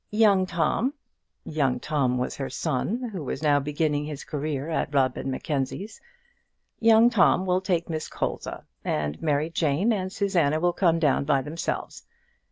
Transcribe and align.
Young 0.09 0.47
Tom," 0.47 0.95
Young 1.45 1.79
Tom 1.79 2.17
was 2.17 2.35
her 2.37 2.49
son, 2.49 3.11
who 3.13 3.23
was 3.23 3.43
now 3.43 3.59
beginning 3.59 4.05
his 4.05 4.23
career 4.23 4.67
at 4.67 4.91
Rubb 4.91 5.15
and 5.15 5.29
Mackenzie's, 5.29 6.01
"Young 6.79 7.11
Tom 7.11 7.45
will 7.45 7.61
take 7.61 7.87
Miss 7.87 8.09
Colza, 8.09 8.65
and 8.83 9.21
Mary 9.21 9.51
Jane 9.51 9.93
and 9.93 10.11
Susanna 10.11 10.59
will 10.59 10.73
come 10.73 10.97
down 10.97 11.23
by 11.25 11.43
themselves. 11.43 12.07